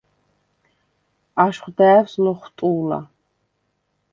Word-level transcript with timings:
აშხვ 1.43 1.69
და̄̈ვს 1.77 2.13
ლოხვტუ̄ლა: 2.23 2.99